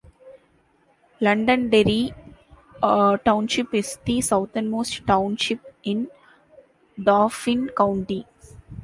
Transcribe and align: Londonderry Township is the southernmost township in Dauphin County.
Londonderry 1.19 2.11
Township 3.23 3.71
is 3.75 3.99
the 4.03 4.19
southernmost 4.19 5.05
township 5.05 5.59
in 5.83 6.07
Dauphin 6.99 7.69
County. 7.77 8.25